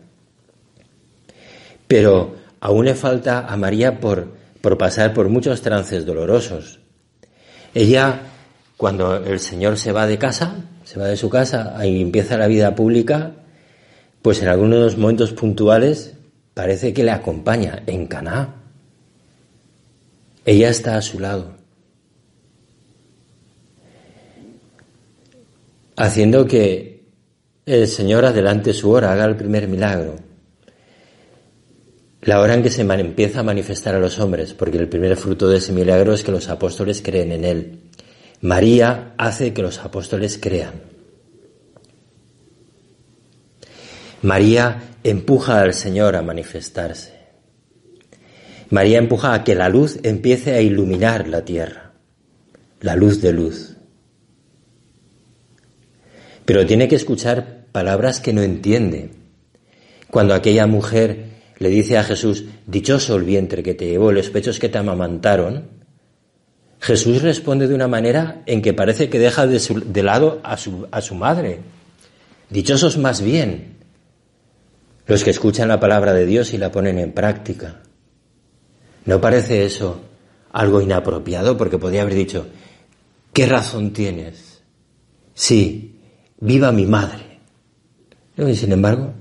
Pero 1.87 2.35
aún 2.59 2.85
le 2.85 2.95
falta 2.95 3.47
a 3.47 3.57
María 3.57 3.99
por 3.99 4.39
por 4.61 4.77
pasar 4.77 5.13
por 5.13 5.29
muchos 5.29 5.61
trances 5.61 6.05
dolorosos. 6.05 6.79
Ella, 7.73 8.21
cuando 8.77 9.15
el 9.15 9.39
Señor 9.39 9.77
se 9.77 9.91
va 9.91 10.07
de 10.07 10.17
casa, 10.17 10.65
se 10.83 10.99
va 10.99 11.07
de 11.07 11.17
su 11.17 11.29
casa 11.29 11.75
y 11.85 12.01
empieza 12.01 12.37
la 12.37 12.47
vida 12.47 12.75
pública, 12.75 13.33
pues 14.21 14.41
en 14.41 14.49
algunos 14.49 14.97
momentos 14.97 15.31
puntuales 15.31 16.15
parece 16.53 16.93
que 16.93 17.03
le 17.03 17.11
acompaña 17.11 17.83
en 17.85 18.07
Caná. 18.07 18.55
Ella 20.45 20.69
está 20.69 20.97
a 20.97 21.01
su 21.01 21.19
lado. 21.19 21.55
Haciendo 25.95 26.47
que 26.47 26.98
el 27.69 27.87
Señor 27.87 28.25
adelante 28.25 28.73
su 28.73 28.89
hora, 28.91 29.11
haga 29.11 29.25
el 29.25 29.35
primer 29.35 29.67
milagro 29.67 30.29
la 32.21 32.41
hora 32.41 32.53
en 32.53 32.63
que 32.63 32.69
se 32.69 32.81
empieza 32.81 33.39
a 33.39 33.43
manifestar 33.43 33.95
a 33.95 33.99
los 33.99 34.19
hombres, 34.19 34.53
porque 34.53 34.77
el 34.77 34.89
primer 34.89 35.15
fruto 35.15 35.47
de 35.47 35.57
ese 35.57 35.71
milagro 35.71 36.13
es 36.13 36.23
que 36.23 36.31
los 36.31 36.49
apóstoles 36.49 37.01
creen 37.01 37.31
en 37.31 37.45
Él. 37.45 37.79
María 38.41 39.13
hace 39.17 39.53
que 39.53 39.61
los 39.61 39.79
apóstoles 39.79 40.37
crean. 40.37 40.81
María 44.21 44.81
empuja 45.03 45.61
al 45.61 45.73
Señor 45.73 46.17
a 46.17 46.21
manifestarse. 46.21 47.13
María 48.69 48.97
empuja 48.97 49.33
a 49.33 49.43
que 49.45 49.55
la 49.55 49.69
luz 49.69 49.99
empiece 50.03 50.53
a 50.53 50.61
iluminar 50.61 51.27
la 51.27 51.45
tierra, 51.45 51.93
la 52.81 52.97
luz 52.97 53.21
de 53.21 53.31
luz. 53.31 53.77
Pero 56.43 56.65
tiene 56.65 56.89
que 56.89 56.95
escuchar 56.95 57.58
palabras 57.71 58.19
que 58.19 58.33
no 58.33 58.41
entiende. 58.41 59.11
Cuando 60.09 60.33
aquella 60.33 60.67
mujer 60.67 61.25
le 61.57 61.69
dice 61.69 61.97
a 61.97 62.03
Jesús, 62.03 62.45
dichoso 62.65 63.15
el 63.15 63.23
vientre 63.23 63.63
que 63.63 63.73
te 63.73 63.87
llevó, 63.87 64.11
los 64.11 64.29
pechos 64.29 64.59
que 64.59 64.69
te 64.69 64.77
amamantaron, 64.77 65.67
Jesús 66.79 67.21
responde 67.21 67.67
de 67.67 67.75
una 67.75 67.87
manera 67.87 68.41
en 68.45 68.61
que 68.61 68.73
parece 68.73 69.09
que 69.09 69.19
deja 69.19 69.45
de, 69.45 70.03
lado 70.03 70.39
a 70.43 70.57
su, 70.57 70.87
a 70.91 71.01
su 71.01 71.15
madre. 71.15 71.59
Dichosos 72.49 72.97
más 72.97 73.21
bien 73.21 73.77
los 75.05 75.23
que 75.23 75.31
escuchan 75.31 75.67
la 75.67 75.79
palabra 75.79 76.13
de 76.13 76.25
Dios 76.25 76.53
y 76.53 76.57
la 76.57 76.71
ponen 76.71 76.99
en 76.99 77.11
práctica. 77.11 77.81
¿No 79.05 79.19
parece 79.19 79.65
eso 79.65 80.01
algo 80.51 80.81
inapropiado? 80.81 81.57
Porque 81.57 81.79
podría 81.79 82.03
haber 82.03 82.13
dicho, 82.13 82.45
¿qué 83.33 83.47
razón 83.47 83.91
tienes? 83.91 84.61
Sí, 85.33 85.99
viva 86.39 86.71
mi 86.71 86.85
madre. 86.85 87.28
Y 88.47 88.55
sin 88.55 88.71
embargo, 88.71 89.13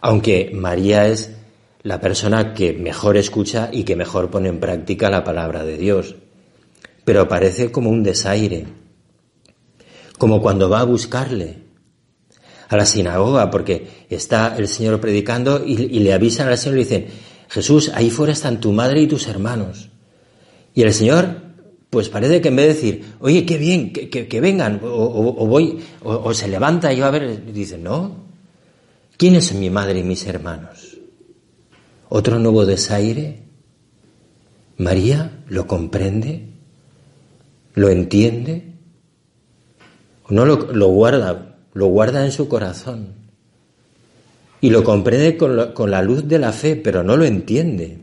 aunque 0.00 0.50
María 0.54 1.08
es 1.08 1.34
la 1.84 2.00
persona 2.00 2.54
que 2.54 2.72
mejor 2.72 3.16
escucha 3.16 3.68
y 3.70 3.84
que 3.84 3.94
mejor 3.94 4.30
pone 4.30 4.48
en 4.48 4.58
práctica 4.58 5.10
la 5.10 5.22
palabra 5.22 5.64
de 5.64 5.76
Dios. 5.76 6.16
Pero 7.04 7.28
parece 7.28 7.70
como 7.70 7.90
un 7.90 8.02
desaire, 8.02 8.64
como 10.16 10.40
cuando 10.40 10.70
va 10.70 10.80
a 10.80 10.84
buscarle 10.84 11.58
a 12.70 12.76
la 12.78 12.86
sinagoga, 12.86 13.50
porque 13.50 14.06
está 14.08 14.56
el 14.56 14.66
Señor 14.66 14.98
predicando 14.98 15.62
y, 15.64 15.76
le 15.76 16.14
avisan 16.14 16.48
al 16.48 16.56
Señor 16.56 16.78
y 16.78 16.78
le 16.78 16.84
dicen, 16.84 17.06
Jesús, 17.50 17.92
ahí 17.94 18.08
fuera 18.08 18.32
están 18.32 18.60
tu 18.60 18.72
madre 18.72 19.02
y 19.02 19.06
tus 19.06 19.26
hermanos. 19.28 19.90
Y 20.72 20.82
el 20.82 20.94
Señor, 20.94 21.36
pues 21.90 22.08
parece 22.08 22.40
que 22.40 22.48
en 22.48 22.56
vez 22.56 22.66
de 22.66 22.74
decir, 22.74 23.04
oye, 23.20 23.44
qué 23.44 23.58
bien, 23.58 23.92
que, 23.92 24.40
vengan, 24.40 24.80
o, 24.82 25.46
voy, 25.46 25.80
o, 26.02 26.32
se 26.32 26.48
levanta 26.48 26.94
y 26.94 27.00
va 27.00 27.08
a 27.08 27.10
ver, 27.10 27.52
dice, 27.52 27.76
no, 27.76 28.23
¿quién 29.16 29.34
es 29.34 29.54
mi 29.54 29.70
madre 29.70 30.00
y 30.00 30.04
mis 30.04 30.26
hermanos? 30.26 30.94
otro 32.16 32.38
nuevo 32.38 32.64
desaire. 32.64 33.40
María 34.76 35.42
lo 35.48 35.66
comprende, 35.66 36.48
lo 37.74 37.88
entiende, 37.88 38.70
No 40.28 40.44
lo, 40.46 40.88
guarda, 40.88 41.56
lo 41.74 41.86
guarda 41.86 42.24
en 42.24 42.30
su 42.30 42.48
corazón. 42.48 43.08
Y 44.60 44.70
lo 44.70 44.84
comprende 44.84 45.36
con 45.36 45.90
la 45.90 46.02
luz 46.02 46.28
de 46.28 46.38
la 46.38 46.52
fe, 46.52 46.76
pero 46.76 47.02
no 47.02 47.16
lo 47.16 47.24
entiende. 47.24 47.98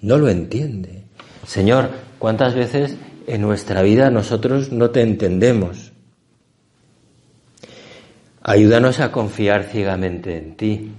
No 0.00 0.16
lo 0.16 0.28
entiende. 0.28 1.04
Señor, 1.46 1.90
¿cuántas 2.18 2.54
veces 2.54 2.96
en 3.26 3.42
nuestra 3.42 3.82
vida 3.82 4.10
nosotros 4.10 4.70
no 4.70 4.90
te 4.90 5.02
entendemos? 5.02 5.89
Ayúdanos 8.50 8.98
a 8.98 9.12
confiar 9.12 9.62
ciegamente 9.62 10.36
en 10.36 10.56
ti, 10.56 10.90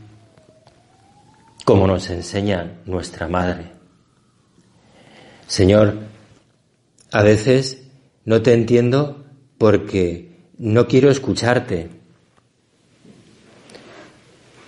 como 1.66 1.86
nos 1.86 2.10
enseña 2.10 2.80
nuestra 2.86 3.28
Madre. 3.28 3.66
Señor, 5.48 5.98
a 7.12 7.22
veces 7.24 7.90
no 8.24 8.42
te 8.42 8.54
entiendo 8.54 9.26
porque 9.58 10.32
no 10.60 10.88
quiero 10.88 11.12
escucharte. 11.12 11.90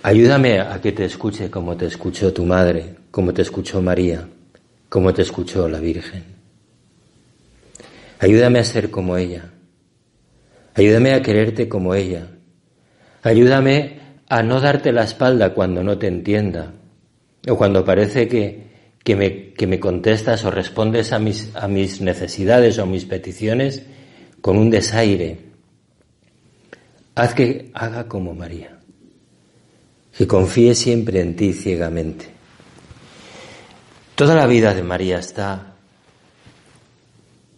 Ayúdame 0.02 0.60
a 0.60 0.78
que 0.82 0.92
te 0.92 1.06
escuche 1.06 1.50
como 1.50 1.78
te 1.78 1.86
escuchó 1.86 2.34
tu 2.34 2.44
madre, 2.44 2.96
como 3.10 3.32
te 3.32 3.40
escuchó 3.40 3.80
María, 3.80 4.28
como 4.90 5.14
te 5.14 5.22
escuchó 5.22 5.70
la 5.70 5.80
Virgen. 5.80 6.22
Ayúdame 8.18 8.58
a 8.58 8.64
ser 8.64 8.90
como 8.90 9.16
ella. 9.16 9.52
Ayúdame 10.74 11.14
a 11.14 11.22
quererte 11.22 11.66
como 11.66 11.94
ella. 11.94 12.33
Ayúdame 13.24 14.00
a 14.28 14.42
no 14.42 14.60
darte 14.60 14.92
la 14.92 15.04
espalda 15.04 15.54
cuando 15.54 15.82
no 15.82 15.96
te 15.96 16.08
entienda 16.08 16.74
o 17.48 17.56
cuando 17.56 17.82
parece 17.82 18.28
que, 18.28 18.66
que, 19.02 19.16
me, 19.16 19.54
que 19.54 19.66
me, 19.66 19.80
contestas 19.80 20.44
o 20.44 20.50
respondes 20.50 21.10
a 21.10 21.18
mis, 21.18 21.48
a 21.54 21.66
mis 21.66 22.02
necesidades 22.02 22.78
o 22.78 22.84
mis 22.84 23.06
peticiones 23.06 23.82
con 24.42 24.58
un 24.58 24.68
desaire. 24.68 25.38
Haz 27.14 27.32
que 27.32 27.70
haga 27.72 28.08
como 28.08 28.34
María, 28.34 28.78
que 30.16 30.26
confíe 30.26 30.74
siempre 30.74 31.20
en 31.20 31.34
ti 31.34 31.54
ciegamente. 31.54 32.26
Toda 34.16 34.34
la 34.34 34.46
vida 34.46 34.74
de 34.74 34.82
María 34.82 35.18
está, 35.18 35.76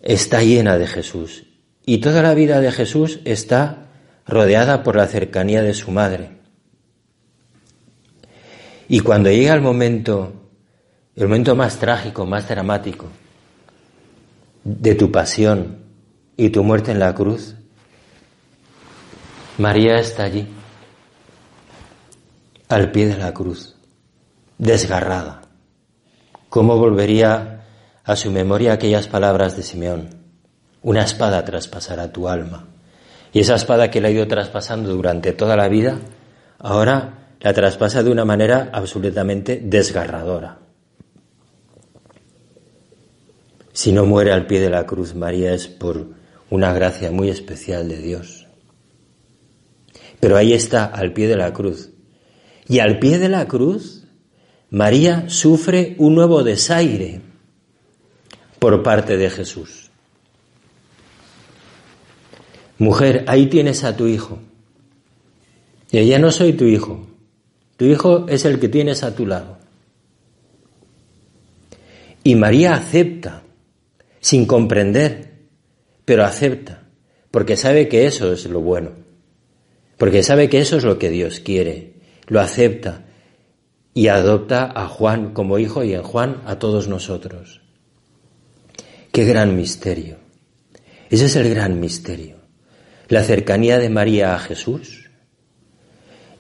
está 0.01 0.43
llena 0.45 0.79
de 0.79 0.87
Jesús 0.87 1.45
y 1.85 1.99
toda 1.99 2.23
la 2.23 2.35
vida 2.35 2.61
de 2.61 2.71
Jesús 2.71 3.19
está 3.25 3.86
rodeada 4.27 4.83
por 4.83 4.97
la 4.97 5.07
cercanía 5.07 5.63
de 5.63 5.75
su 5.75 5.91
madre. 5.91 6.31
Y 8.89 9.01
cuando 9.01 9.31
llega 9.31 9.55
el 9.55 9.61
momento, 9.61 10.33
el 11.15 11.29
momento 11.29 11.57
más 11.57 11.79
trágico, 11.79 12.27
más 12.27 12.49
dramático, 12.49 13.07
de 14.65 14.95
tu 14.95 15.11
pasión 15.11 15.79
y 16.37 16.51
tu 16.51 16.63
muerte 16.65 16.93
en 16.93 16.99
la 16.99 17.15
cruz, 17.15 17.55
María 19.59 19.97
está 19.97 20.25
allí, 20.25 20.47
al 22.69 22.91
pie 22.91 23.07
de 23.07 23.17
la 23.17 23.33
cruz, 23.33 23.77
desgarrada. 24.59 25.43
¿Cómo 26.49 26.77
volvería 26.77 27.65
a 28.05 28.17
su 28.17 28.31
memoria 28.31 28.73
aquellas 28.73 29.09
palabras 29.09 29.57
de 29.57 29.63
Simeón? 29.63 30.11
Una 30.83 31.03
espada 31.03 31.45
traspasará 31.45 32.13
tu 32.13 32.29
alma. 32.29 32.67
Y 33.33 33.41
esa 33.41 33.57
espada 33.57 33.91
que 33.91 34.01
le 34.01 34.09
ha 34.09 34.11
ido 34.11 34.27
traspasando 34.27 34.95
durante 34.95 35.33
toda 35.33 35.57
la 35.57 35.69
vida, 35.69 35.99
ahora 36.59 37.31
la 37.41 37.53
traspasa 37.53 38.03
de 38.03 38.11
una 38.11 38.25
manera 38.25 38.71
absolutamente 38.73 39.61
desgarradora. 39.63 40.59
Si 43.73 43.93
no 43.93 44.07
muere 44.07 44.33
al 44.33 44.47
pie 44.47 44.61
de 44.61 44.71
la 44.71 44.87
cruz 44.87 45.15
María 45.15 45.53
es 45.53 45.69
por 45.69 46.09
una 46.49 46.73
gracia 46.73 47.11
muy 47.11 47.29
especial 47.29 47.89
de 47.89 47.99
Dios. 47.99 48.47
Pero 50.19 50.37
ahí 50.37 50.55
está, 50.55 50.87
al 50.87 51.13
pie 51.13 51.29
de 51.29 51.37
la 51.37 51.53
cruz. 51.53 51.91
Y 52.69 52.79
al 52.79 52.99
pie 52.99 53.19
de 53.19 53.29
la 53.29 53.47
cruz, 53.47 54.05
María 54.71 55.29
sufre 55.29 55.95
un 55.99 56.15
nuevo 56.15 56.43
desaire 56.43 57.21
por 58.59 58.83
parte 58.83 59.17
de 59.17 59.31
Jesús. 59.31 59.86
Mujer, 62.79 63.25
ahí 63.27 63.47
tienes 63.47 63.85
a 63.85 63.97
tu 63.97 64.07
hijo. 64.07 64.39
Y 65.91 65.99
ella 65.99 66.19
no 66.19 66.31
soy 66.31 66.53
tu 66.53 66.65
hijo. 66.65 67.07
Tu 67.77 67.87
hijo 67.87 68.27
es 68.29 68.45
el 68.45 68.59
que 68.59 68.69
tienes 68.69 69.03
a 69.03 69.15
tu 69.15 69.27
lado. 69.27 69.59
Y 72.23 72.35
María 72.35 72.75
acepta, 72.75 73.43
sin 74.21 74.47
comprender, 74.47 75.33
pero 76.05 76.25
acepta, 76.25 76.83
porque 77.31 77.57
sabe 77.57 77.89
que 77.89 78.07
eso 78.07 78.33
es 78.33 78.47
lo 78.47 78.61
bueno, 78.61 78.91
porque 79.97 80.23
sabe 80.23 80.49
que 80.49 80.59
eso 80.59 80.77
es 80.77 80.85
lo 80.85 80.99
que 80.99 81.11
Dios 81.11 81.41
quiere, 81.41 81.95
lo 82.27 82.41
acepta 82.41 83.05
y 83.95 84.09
adopta 84.09 84.73
a 84.75 84.89
Juan 84.89 85.33
como 85.33 85.59
hijo 85.59 85.85
y 85.85 85.95
en 85.95 86.03
Juan 86.03 86.43
a 86.47 86.59
todos 86.59 86.89
nosotros. 86.89 87.61
Qué 89.13 89.25
gran 89.25 89.55
misterio. 89.55 90.17
Ese 91.09 91.27
es 91.27 91.37
el 91.37 91.49
gran 91.49 91.79
misterio 91.79 92.46
la 93.09 93.23
cercanía 93.23 93.79
de 93.79 93.89
María 93.89 94.35
a 94.35 94.39
Jesús 94.39 95.11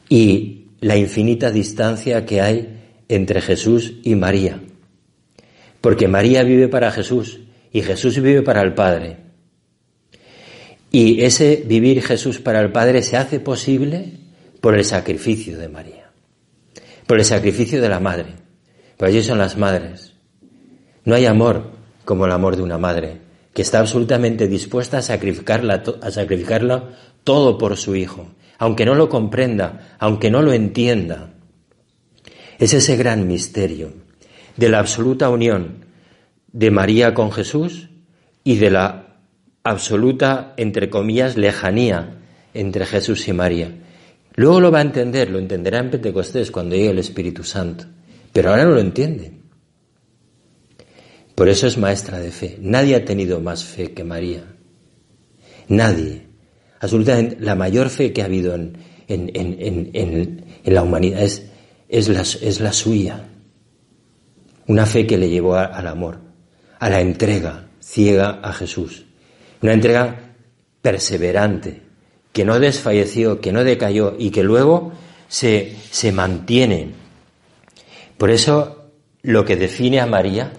y 0.09 0.69
la 0.81 0.97
infinita 0.97 1.51
distancia 1.51 2.25
que 2.27 2.41
hay 2.41 3.05
entre 3.09 3.41
Jesús 3.41 3.95
y 4.03 4.15
María. 4.15 4.61
Porque 5.81 6.09
María 6.09 6.43
vive 6.43 6.69
para 6.69 6.91
Jesús 6.91 7.41
y 7.73 7.83
Jesús 7.83 8.21
vive 8.21 8.43
para 8.43 8.63
el 8.63 8.75
Padre. 8.75 9.19
Y 10.91 11.23
ese 11.23 11.63
vivir 11.67 12.03
Jesús 12.03 12.41
para 12.41 12.61
el 12.61 12.73
Padre 12.73 13.03
se 13.03 13.17
hace 13.17 13.41
posible 13.41 14.13
por 14.61 14.77
el 14.77 14.85
sacrificio 14.85 15.59
de 15.59 15.69
María, 15.69 16.11
por 17.07 17.19
el 17.19 17.25
sacrificio 17.25 17.81
de 17.81 17.89
la 17.89 18.01
Madre. 18.01 18.47
Pues 18.97 19.11
allí 19.11 19.23
son 19.23 19.39
las 19.39 19.57
madres. 19.57 20.15
No 21.05 21.15
hay 21.15 21.27
amor 21.27 21.73
como 22.05 22.25
el 22.25 22.33
amor 22.33 22.57
de 22.57 22.63
una 22.63 22.79
madre 22.79 23.26
que 23.57 23.63
está 23.63 23.79
absolutamente 23.79 24.49
dispuesta 24.49 24.99
a 24.99 25.03
sacrificarla, 25.03 25.83
a 26.03 26.11
sacrificarlo 26.11 26.91
todo 27.25 27.57
por 27.57 27.79
su 27.79 27.97
hijo, 27.97 28.35
aunque 28.59 28.85
no 28.85 28.95
lo 28.95 29.09
comprenda, 29.09 29.97
aunque 29.99 30.31
no 30.31 30.43
lo 30.43 30.53
entienda. 30.53 31.33
Es 32.59 32.75
ese 32.75 32.99
gran 32.99 33.27
misterio 33.27 33.95
de 34.59 34.69
la 34.69 34.79
absoluta 34.79 35.31
unión 35.31 35.87
de 36.53 36.71
María 36.71 37.15
con 37.15 37.33
Jesús 37.33 37.89
y 38.45 38.57
de 38.57 38.69
la 38.69 39.17
absoluta, 39.65 40.53
entre 40.59 40.91
comillas, 40.91 41.39
lejanía 41.39 42.19
entre 42.53 42.85
Jesús 42.85 43.27
y 43.27 43.33
María. 43.33 43.71
Luego 44.35 44.61
lo 44.61 44.71
va 44.71 44.81
a 44.81 44.83
entender, 44.83 45.31
lo 45.31 45.39
entenderá 45.39 45.79
en 45.79 45.93
Pentecostés 45.93 46.51
cuando 46.51 46.77
llegue 46.77 46.91
el 46.91 46.99
Espíritu 46.99 47.43
Santo, 47.43 47.87
pero 48.35 48.51
ahora 48.51 48.65
no 48.65 48.73
lo 48.73 48.81
entiende. 48.81 49.33
Por 51.37 51.51
eso 51.51 51.67
es 51.67 51.77
maestra 51.77 52.19
de 52.19 52.33
fe. 52.33 52.57
Nadie 52.61 52.97
ha 52.97 53.05
tenido 53.05 53.41
más 53.41 53.63
fe 53.63 53.93
que 53.93 54.03
María. 54.03 54.43
Nadie. 55.69 56.23
Absolutamente 56.81 57.37
la 57.41 57.55
mayor 57.55 57.91
fe 57.91 58.11
que 58.15 58.23
ha 58.23 58.25
habido 58.25 58.55
en, 58.55 58.73
la 60.65 60.83
humanidad 60.83 61.23
es, 61.23 62.09
la, 62.09 62.73
suya. 62.73 63.29
Una 64.67 64.87
fe 64.87 65.07
que 65.07 65.19
le 65.19 65.29
llevó 65.29 65.57
al 65.57 65.87
amor, 65.87 66.21
a 66.79 66.89
la 66.89 67.03
entrega 67.03 67.69
ciega 67.81 68.41
a 68.43 68.55
Jesús. 68.55 69.05
Una 69.61 69.75
entrega 69.75 70.33
perseverante, 70.81 71.83
que 72.33 72.47
no 72.47 72.59
desfalleció, 72.59 73.43
que 73.43 73.53
no 73.53 73.63
decayó 73.63 74.17
y 74.19 74.31
que 74.31 74.43
luego 74.43 74.93
se 75.29 75.77
mantiene. 76.15 76.93
Por 78.17 78.31
eso 78.31 78.91
lo 79.21 79.45
que 79.45 79.57
define 79.57 80.01
a 80.01 80.07
María 80.07 80.51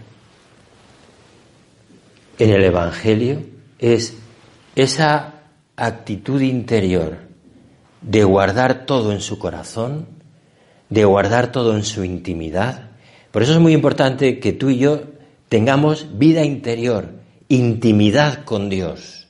en 2.39 2.51
el 2.51 2.63
Evangelio 2.63 3.41
es 3.79 4.15
esa 4.75 5.41
actitud 5.75 6.41
interior 6.41 7.17
de 8.01 8.23
guardar 8.23 8.85
todo 8.85 9.11
en 9.11 9.21
su 9.21 9.39
corazón, 9.39 10.07
de 10.89 11.05
guardar 11.05 11.51
todo 11.51 11.75
en 11.75 11.83
su 11.83 12.03
intimidad. 12.03 12.91
Por 13.31 13.43
eso 13.43 13.53
es 13.53 13.59
muy 13.59 13.73
importante 13.73 14.39
que 14.39 14.53
tú 14.53 14.69
y 14.69 14.77
yo 14.77 15.01
tengamos 15.49 16.17
vida 16.17 16.43
interior, 16.43 17.09
intimidad 17.47 18.43
con 18.45 18.69
Dios, 18.69 19.27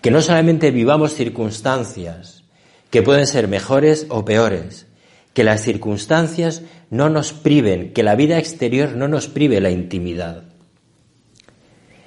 que 0.00 0.10
no 0.10 0.20
solamente 0.20 0.70
vivamos 0.70 1.14
circunstancias 1.14 2.44
que 2.90 3.02
pueden 3.02 3.26
ser 3.26 3.48
mejores 3.48 4.06
o 4.10 4.24
peores, 4.24 4.86
que 5.32 5.44
las 5.44 5.62
circunstancias 5.62 6.62
no 6.90 7.08
nos 7.08 7.32
priven, 7.32 7.92
que 7.92 8.02
la 8.02 8.16
vida 8.16 8.38
exterior 8.38 8.96
no 8.96 9.06
nos 9.06 9.28
prive 9.28 9.60
la 9.60 9.70
intimidad 9.70 10.49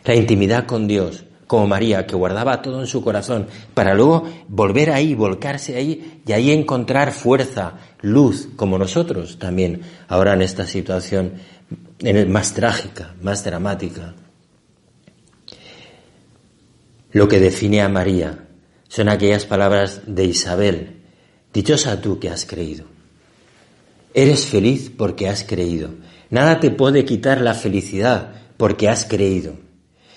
la 0.06 0.16
intimidad 0.16 0.66
con 0.66 0.88
Dios, 0.88 1.24
como 1.48 1.68
María, 1.68 2.08
que 2.08 2.16
guardaba 2.16 2.62
todo 2.62 2.80
en 2.82 2.88
su 2.88 3.04
corazón, 3.04 3.48
para 3.74 3.94
luego 3.94 4.24
volver 4.48 4.92
ahí, 4.92 5.14
volcarse 5.14 5.76
ahí 5.76 6.22
y 6.26 6.32
ahí 6.32 6.52
encontrar 6.52 7.12
fuerza, 7.12 7.74
luz, 8.02 8.50
como 8.56 8.78
nosotros 8.78 9.38
también, 9.40 9.82
ahora 10.08 10.34
en 10.34 10.42
esta 10.42 10.66
situación 10.66 11.34
más 12.28 12.54
trágica, 12.54 13.14
más 13.22 13.44
dramática. 13.44 14.14
Lo 17.12 17.28
que 17.28 17.40
define 17.40 17.82
a 17.82 17.90
María 17.90 18.48
son 18.88 19.08
aquellas 19.08 19.46
palabras 19.46 20.02
de 20.08 20.26
Isabel. 20.26 21.02
Dichosa 21.54 22.02
tú 22.02 22.20
que 22.20 22.30
has 22.30 22.46
creído. 22.46 22.86
Eres 24.16 24.48
feliz 24.48 24.92
porque 24.96 25.30
has 25.30 25.44
creído. 25.44 25.90
Nada 26.30 26.60
te 26.60 26.72
puede 26.72 27.06
quitar 27.06 27.42
la 27.42 27.54
felicidad 27.54 28.34
porque 28.58 28.90
has 28.90 29.06
creído. 29.06 29.56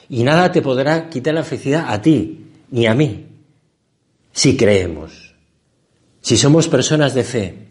Y 0.09 0.23
nada 0.23 0.53
te 0.53 0.62
podrá 0.62 1.09
quitar 1.09 1.35
la 1.35 1.45
felicidad 1.45 1.87
a 1.88 2.01
ti 2.01 2.47
ni 2.71 2.87
a 2.87 2.95
mí 2.95 3.27
si 4.37 4.55
creemos. 4.59 5.35
Si 6.21 6.37
somos 6.37 6.69
personas 6.69 7.14
de 7.14 7.25
fe. 7.25 7.69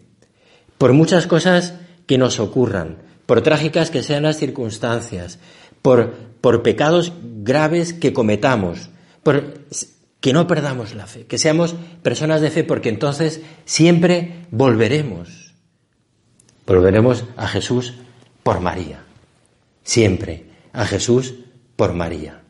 Por 0.79 0.93
muchas 0.93 1.27
cosas 1.27 1.75
que 2.07 2.17
nos 2.17 2.39
ocurran, 2.39 2.97
por 3.27 3.41
trágicas 3.41 3.91
que 3.91 4.01
sean 4.01 4.23
las 4.23 4.37
circunstancias, 4.37 5.37
por, 5.83 6.13
por 6.41 6.63
pecados 6.63 7.13
graves 7.21 7.93
que 7.93 8.13
cometamos, 8.13 8.89
por 9.21 9.59
que 10.19 10.33
no 10.33 10.47
perdamos 10.47 10.95
la 10.95 11.05
fe, 11.05 11.27
que 11.27 11.37
seamos 11.37 11.75
personas 12.01 12.41
de 12.41 12.49
fe, 12.49 12.63
porque 12.63 12.89
entonces 12.89 13.41
siempre 13.65 14.47
volveremos. 14.49 15.53
Volveremos 16.65 17.25
a 17.37 17.47
Jesús 17.47 17.93
por 18.41 18.59
María. 18.59 19.03
Siempre 19.83 20.45
a 20.73 20.85
Jesús 20.85 21.35
por 21.75 21.93
María. 21.93 22.41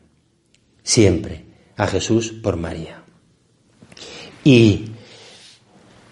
Siempre 0.82 1.44
a 1.76 1.86
Jesús 1.86 2.32
por 2.32 2.56
María. 2.56 3.02
Y 4.44 4.92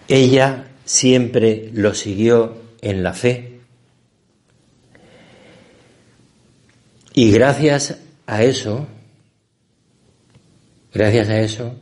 ella 0.07 0.71
siempre 0.83 1.69
lo 1.73 1.93
siguió 1.93 2.57
en 2.81 3.03
la 3.03 3.13
fe. 3.13 3.59
Y 7.13 7.31
gracias 7.31 7.97
a 8.27 8.43
eso, 8.43 8.87
Gracias 10.95 11.27
a 11.27 11.41
eso, 11.41 11.75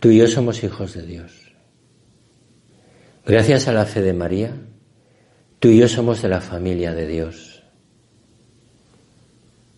tú 0.00 0.08
y 0.08 0.16
yo 0.16 0.26
somos 0.26 0.64
hijos 0.64 0.94
de 0.94 1.02
Dios. 1.02 1.52
Gracias 3.26 3.68
a 3.68 3.74
la 3.74 3.84
fe 3.84 4.00
de 4.00 4.14
María, 4.14 4.56
tú 5.58 5.68
y 5.68 5.76
yo 5.78 5.86
somos 5.86 6.22
de 6.22 6.30
la 6.30 6.40
familia 6.40 6.94
de 6.94 7.06
Dios. 7.06 7.51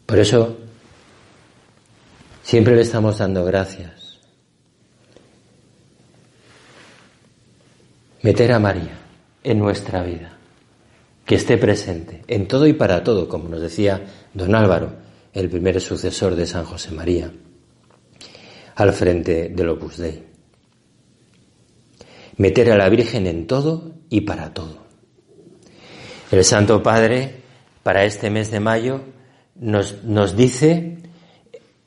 Por 0.06 0.18
eso 0.18 0.56
siempre 2.42 2.74
le 2.74 2.82
estamos 2.82 3.18
dando 3.18 3.44
gracias. 3.44 4.18
Meter 8.22 8.52
a 8.52 8.58
María 8.58 8.98
en 9.42 9.58
nuestra 9.58 10.02
vida, 10.02 10.38
que 11.26 11.34
esté 11.34 11.58
presente 11.58 12.22
en 12.26 12.48
todo 12.48 12.66
y 12.66 12.72
para 12.72 13.04
todo, 13.04 13.28
como 13.28 13.48
nos 13.48 13.60
decía 13.60 14.02
don 14.32 14.54
Álvaro, 14.54 14.94
el 15.32 15.50
primer 15.50 15.80
sucesor 15.80 16.34
de 16.34 16.46
San 16.46 16.64
José 16.64 16.92
María, 16.92 17.30
al 18.76 18.92
frente 18.92 19.50
del 19.50 19.68
Opus 19.68 19.98
Dei. 19.98 20.24
Meter 22.36 22.72
a 22.72 22.78
la 22.78 22.88
Virgen 22.88 23.26
en 23.26 23.46
todo 23.46 23.92
y 24.08 24.22
para 24.22 24.54
todo. 24.54 24.84
El 26.30 26.44
Santo 26.44 26.82
Padre, 26.82 27.42
para 27.82 28.04
este 28.04 28.30
mes 28.30 28.50
de 28.50 28.60
mayo, 28.60 29.02
nos, 29.56 30.02
nos 30.04 30.36
dice 30.36 30.98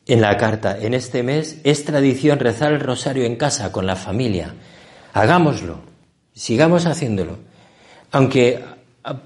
en 0.05 0.21
la 0.21 0.37
carta, 0.37 0.77
en 0.79 0.93
este 0.93 1.23
mes 1.23 1.59
es 1.63 1.83
tradición 1.85 2.39
rezar 2.39 2.73
el 2.73 2.79
rosario 2.79 3.25
en 3.25 3.35
casa 3.35 3.71
con 3.71 3.85
la 3.85 3.95
familia. 3.95 4.53
Hagámoslo, 5.13 5.79
sigamos 6.33 6.85
haciéndolo. 6.85 7.37
Aunque 8.11 8.63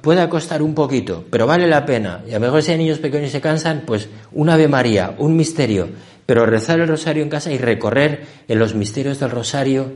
pueda 0.01 0.30
costar 0.30 0.62
un 0.62 0.73
poquito, 0.73 1.25
pero 1.30 1.47
vale 1.47 1.67
la 1.67 1.86
pena, 1.86 2.23
y 2.27 2.32
a 2.32 2.36
lo 2.36 2.41
mejor 2.41 2.63
si 2.63 2.71
hay 2.71 2.77
niños 2.77 2.99
pequeños 2.99 3.30
y 3.30 3.32
se 3.32 3.41
cansan, 3.41 3.84
pues 3.86 4.10
un 4.32 4.49
Ave 4.49 4.67
María, 4.67 5.15
un 5.17 5.36
misterio, 5.36 5.89
pero 6.25 6.45
rezar 6.45 6.80
el 6.80 6.88
rosario 6.88 7.23
en 7.23 7.30
casa 7.30 7.51
y 7.51 7.58
recorrer 7.58 8.25
en 8.47 8.60
los 8.60 8.75
misterios 8.75 9.19
del 9.19 9.32
rosario 9.32 9.93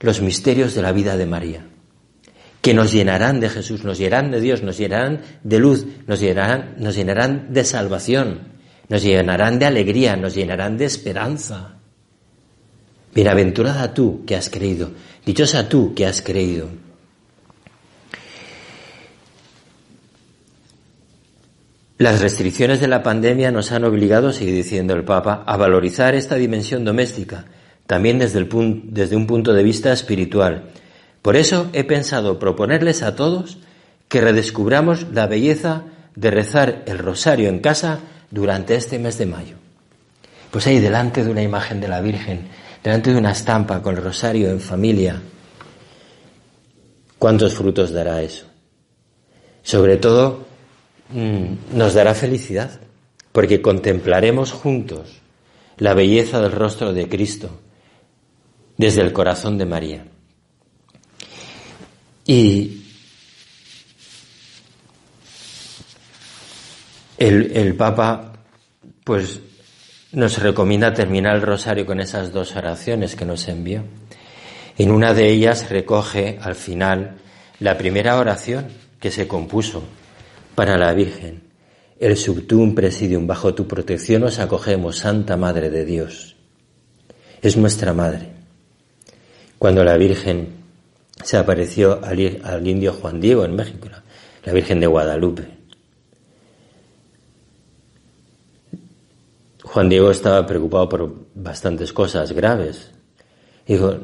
los 0.00 0.22
misterios 0.22 0.74
de 0.74 0.82
la 0.82 0.92
vida 0.92 1.16
de 1.16 1.26
María, 1.26 1.66
que 2.60 2.74
nos 2.74 2.92
llenarán 2.92 3.40
de 3.40 3.48
Jesús, 3.48 3.84
nos 3.84 3.98
llenarán 3.98 4.30
de 4.30 4.40
Dios, 4.40 4.62
nos 4.62 4.76
llenarán 4.76 5.20
de 5.42 5.58
luz, 5.58 5.86
nos 6.06 6.20
llenarán, 6.20 6.74
nos 6.78 6.94
llenarán 6.94 7.52
de 7.52 7.64
salvación, 7.64 8.40
nos 8.88 9.02
llenarán 9.02 9.58
de 9.58 9.66
alegría, 9.66 10.16
nos 10.16 10.34
llenarán 10.34 10.76
de 10.76 10.84
esperanza. 10.84 11.76
Bienaventurada 13.14 13.94
tú 13.94 14.24
que 14.26 14.36
has 14.36 14.50
creído, 14.50 14.90
dichosa 15.24 15.68
tú 15.68 15.94
que 15.94 16.06
has 16.06 16.20
creído. 16.22 16.68
Las 22.00 22.22
restricciones 22.22 22.80
de 22.80 22.88
la 22.88 23.02
pandemia 23.02 23.50
nos 23.50 23.72
han 23.72 23.84
obligado, 23.84 24.32
sigue 24.32 24.52
diciendo 24.52 24.94
el 24.94 25.04
Papa, 25.04 25.44
a 25.46 25.56
valorizar 25.58 26.14
esta 26.14 26.36
dimensión 26.36 26.82
doméstica, 26.82 27.44
también 27.86 28.18
desde, 28.18 28.38
el 28.38 28.48
desde 28.84 29.16
un 29.16 29.26
punto 29.26 29.52
de 29.52 29.62
vista 29.62 29.92
espiritual. 29.92 30.70
Por 31.22 31.36
eso 31.36 31.68
he 31.72 31.84
pensado 31.84 32.38
proponerles 32.38 33.02
a 33.02 33.14
todos 33.14 33.58
que 34.08 34.20
redescubramos 34.20 35.06
la 35.12 35.26
belleza 35.26 35.84
de 36.16 36.30
rezar 36.30 36.82
el 36.86 36.98
rosario 36.98 37.48
en 37.48 37.60
casa 37.60 38.00
durante 38.30 38.74
este 38.74 38.98
mes 38.98 39.18
de 39.18 39.26
mayo. 39.26 39.56
Pues 40.50 40.66
ahí 40.66 40.80
delante 40.80 41.22
de 41.22 41.30
una 41.30 41.42
imagen 41.42 41.80
de 41.80 41.88
la 41.88 42.00
Virgen, 42.00 42.48
delante 42.82 43.12
de 43.12 43.18
una 43.18 43.32
estampa 43.32 43.82
con 43.82 43.96
el 43.96 44.02
rosario 44.02 44.50
en 44.50 44.60
familia, 44.60 45.20
¿cuántos 47.18 47.54
frutos 47.54 47.92
dará 47.92 48.22
eso? 48.22 48.46
Sobre 49.62 49.98
todo 49.98 50.50
Mm, 51.12 51.76
nos 51.76 51.94
dará 51.94 52.14
felicidad, 52.14 52.70
porque 53.32 53.60
contemplaremos 53.60 54.52
juntos 54.52 55.20
la 55.76 55.92
belleza 55.92 56.40
del 56.40 56.52
rostro 56.52 56.92
de 56.92 57.08
Cristo 57.08 57.50
desde 58.76 59.02
el 59.02 59.12
corazón 59.12 59.58
de 59.58 59.66
María. 59.66 60.04
Y 62.26 62.82
el, 67.18 67.52
el 67.56 67.74
Papa, 67.74 68.32
pues, 69.04 69.40
nos 70.12 70.38
recomienda 70.38 70.92
terminar 70.92 71.36
el 71.36 71.42
rosario 71.42 71.86
con 71.86 72.00
esas 72.00 72.32
dos 72.32 72.56
oraciones 72.56 73.14
que 73.14 73.24
nos 73.24 73.46
envió. 73.48 73.84
En 74.76 74.90
una 74.90 75.14
de 75.14 75.28
ellas 75.28 75.68
recoge 75.68 76.38
al 76.40 76.54
final 76.54 77.16
la 77.60 77.76
primera 77.76 78.18
oración 78.18 78.68
que 78.98 79.10
se 79.10 79.28
compuso 79.28 79.82
para 80.54 80.76
la 80.78 80.92
Virgen. 80.92 81.42
El 81.98 82.16
subtum 82.16 82.74
presidium, 82.74 83.26
bajo 83.26 83.54
tu 83.54 83.68
protección 83.68 84.22
nos 84.22 84.38
acogemos, 84.38 84.98
Santa 84.98 85.36
Madre 85.36 85.70
de 85.70 85.84
Dios. 85.84 86.36
Es 87.42 87.56
nuestra 87.56 87.92
Madre. 87.92 88.30
Cuando 89.58 89.84
la 89.84 89.98
Virgen 89.98 90.59
se 91.22 91.36
apareció 91.36 92.00
al, 92.02 92.66
indio 92.66 92.92
Juan 92.94 93.20
Diego 93.20 93.44
en 93.44 93.54
México, 93.54 93.88
la 94.44 94.52
Virgen 94.52 94.80
de 94.80 94.86
Guadalupe. 94.86 95.60
Juan 99.62 99.88
Diego 99.88 100.10
estaba 100.10 100.46
preocupado 100.46 100.88
por 100.88 101.14
bastantes 101.34 101.92
cosas 101.92 102.32
graves. 102.32 102.90
Dijo, 103.66 103.98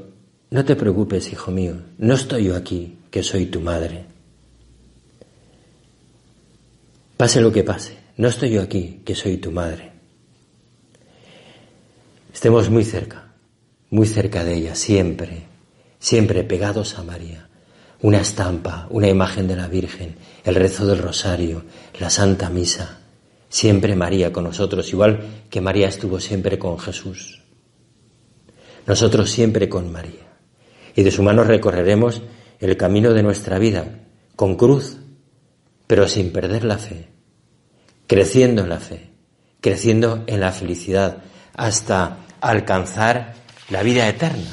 no 0.50 0.64
te 0.64 0.76
preocupes, 0.76 1.32
hijo 1.32 1.50
mío, 1.50 1.74
no 1.98 2.14
estoy 2.14 2.44
yo 2.44 2.56
aquí, 2.56 2.98
que 3.10 3.22
soy 3.22 3.46
tu 3.46 3.60
madre. 3.60 4.04
Pase 7.16 7.40
lo 7.40 7.50
que 7.50 7.64
pase, 7.64 7.96
no 8.18 8.28
estoy 8.28 8.50
yo 8.50 8.62
aquí, 8.62 9.00
que 9.04 9.14
soy 9.14 9.38
tu 9.38 9.50
madre. 9.50 9.92
Estemos 12.32 12.68
muy 12.68 12.84
cerca, 12.84 13.32
muy 13.90 14.06
cerca 14.06 14.44
de 14.44 14.54
ella, 14.54 14.74
siempre, 14.74 15.46
siempre 15.98 16.44
pegados 16.44 16.98
a 16.98 17.02
María. 17.02 17.48
Una 18.02 18.20
estampa, 18.20 18.86
una 18.90 19.08
imagen 19.08 19.48
de 19.48 19.56
la 19.56 19.68
Virgen, 19.68 20.16
el 20.44 20.54
rezo 20.54 20.86
del 20.86 20.98
rosario, 20.98 21.64
la 21.98 22.10
Santa 22.10 22.50
Misa. 22.50 22.98
Siempre 23.48 23.96
María 23.96 24.32
con 24.32 24.44
nosotros, 24.44 24.92
igual 24.92 25.44
que 25.48 25.60
María 25.60 25.88
estuvo 25.88 26.20
siempre 26.20 26.58
con 26.58 26.78
Jesús. 26.78 27.42
Nosotros 28.86 29.30
siempre 29.30 29.68
con 29.68 29.90
María. 29.90 30.26
Y 30.94 31.02
de 31.02 31.10
su 31.10 31.22
mano 31.22 31.44
recorreremos 31.44 32.22
el 32.60 32.76
camino 32.76 33.12
de 33.12 33.22
nuestra 33.22 33.58
vida, 33.58 34.00
con 34.34 34.56
cruz, 34.56 34.98
pero 35.86 36.08
sin 36.08 36.32
perder 36.32 36.64
la 36.64 36.78
fe, 36.78 37.08
creciendo 38.06 38.62
en 38.62 38.68
la 38.68 38.80
fe, 38.80 39.10
creciendo 39.60 40.24
en 40.26 40.40
la 40.40 40.52
felicidad, 40.52 41.18
hasta 41.54 42.18
alcanzar 42.40 43.34
la 43.70 43.82
vida 43.82 44.08
eterna, 44.08 44.50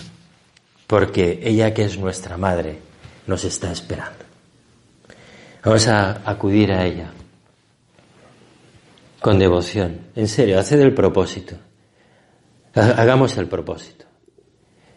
porque 0.87 1.39
ella 1.43 1.73
que 1.73 1.85
es 1.85 1.97
nuestra 1.97 2.37
madre 2.37 2.79
nos 3.27 3.43
está 3.43 3.71
esperando. 3.71 4.23
Vamos 5.63 5.87
a 5.87 6.29
acudir 6.29 6.71
a 6.71 6.85
ella 6.85 7.11
con 9.21 9.39
devoción, 9.39 10.07
en 10.15 10.27
serio, 10.27 10.59
haced 10.59 10.81
el 10.81 10.93
propósito, 10.93 11.55
hagamos 12.73 13.37
el 13.37 13.47
propósito 13.47 14.05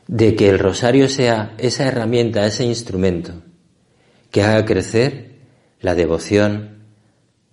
de 0.08 0.34
que 0.34 0.48
el 0.48 0.58
rosario 0.58 1.08
sea 1.08 1.54
esa 1.58 1.86
herramienta, 1.86 2.44
ese 2.46 2.64
instrumento 2.64 3.42
que 4.30 4.42
haga 4.42 4.64
crecer 4.64 5.36
la 5.80 5.94
devoción 5.94 6.84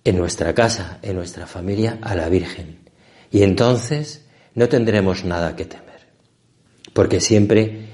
en 0.04 0.18
nuestra 0.18 0.54
casa, 0.54 0.98
en 1.02 1.16
nuestra 1.16 1.46
familia, 1.46 1.98
a 2.02 2.14
la 2.14 2.28
Virgen. 2.28 2.80
Y 3.30 3.42
entonces 3.42 4.26
no 4.54 4.68
tendremos 4.68 5.24
nada 5.24 5.56
que 5.56 5.64
temer, 5.64 6.08
porque 6.92 7.20
siempre 7.20 7.93